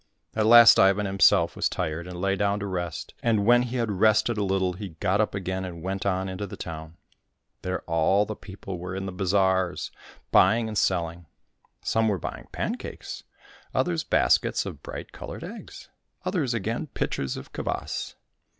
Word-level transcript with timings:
At 0.35 0.47
last 0.47 0.79
Ivan 0.79 1.05
himself 1.05 1.55
was 1.55 1.69
tired, 1.69 2.07
and 2.07 2.19
lay 2.19 2.35
down 2.35 2.59
to 2.61 2.65
rest, 2.65 3.13
and 3.21 3.45
when 3.45 3.61
he 3.61 3.75
had 3.75 3.91
rested 3.91 4.35
a 4.35 4.43
little, 4.43 4.73
he 4.73 4.89
got 4.99 5.21
up 5.21 5.35
again 5.35 5.63
and 5.63 5.83
went 5.83 6.07
on 6.07 6.27
into 6.27 6.47
the 6.47 6.57
town. 6.57 6.97
There 7.61 7.81
all 7.83 8.25
the 8.25 8.35
people 8.35 8.79
were 8.79 8.95
in 8.95 9.05
the 9.05 9.11
bazaars, 9.11 9.91
buying 10.31 10.67
and 10.67 10.75
selling. 10.75 11.27
Some 11.83 12.07
were 12.07 12.17
buying 12.17 12.47
pancakes, 12.51 13.25
others 13.75 14.03
baskets 14.03 14.65
of 14.65 14.81
bright 14.81 15.11
coloured 15.11 15.43
eggs, 15.43 15.89
others 16.25 16.55
again 16.55 16.87
pitchers 16.87 17.37
of 17.37 17.53
kvas. 17.53 18.15